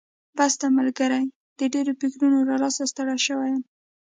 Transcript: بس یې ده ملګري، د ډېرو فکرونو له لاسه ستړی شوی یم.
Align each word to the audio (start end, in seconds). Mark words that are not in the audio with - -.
بس 0.37 0.53
یې 0.55 0.59
ده 0.61 0.67
ملګري، 0.77 1.23
د 1.59 1.61
ډېرو 1.73 1.91
فکرونو 2.01 2.39
له 2.49 2.55
لاسه 2.61 2.83
ستړی 2.91 3.17
شوی 3.27 3.49
یم. 3.53 3.61